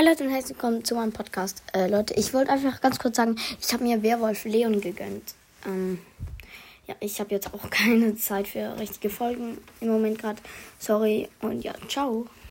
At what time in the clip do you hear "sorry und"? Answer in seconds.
10.78-11.62